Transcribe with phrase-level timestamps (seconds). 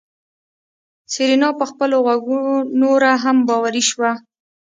[1.11, 2.41] سېرېنا په خپلو غوږو
[2.81, 4.11] نوره هم باوري شوه.